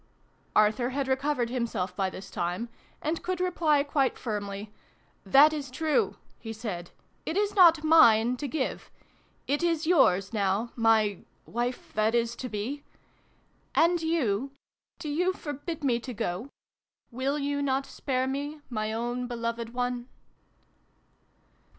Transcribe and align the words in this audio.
"Arthur 0.55 0.89
had 0.89 1.07
recovered 1.07 1.51
himself 1.51 1.95
by 1.95 2.09
this 2.09 2.31
time, 2.31 2.69
and 3.03 3.21
could 3.21 3.39
reply 3.39 3.83
quite 3.83 4.17
firmly," 4.17 4.71
That 5.35 5.53
is 5.53 5.69
true," 5.69 6.15
he 6.39 6.51
said." 6.53 6.89
It 7.27 7.37
is 7.37 7.55
not 7.55 7.83
mine 7.83 8.35
to 8.37 8.47
give. 8.47 8.89
It 9.45 9.61
is 9.61 9.85
yours, 9.85 10.33
now, 10.33 10.71
my 10.75 11.19
wife 11.45 11.93
that 11.93 12.15
is 12.15 12.35
to 12.37 12.49
be! 12.49 12.83
And 13.75 14.01
you 14.01 14.49
&& 14.75 15.03
you 15.03 15.33
forbid 15.33 15.83
me 15.83 15.99
to 15.99 16.15
go? 16.15 16.49
Will 17.11 17.37
you 17.37 17.61
not 17.61 17.85
spare 17.85 18.25
me, 18.25 18.59
my 18.71 18.91
own 18.91 19.27
beloved 19.27 19.71
one 19.71 20.07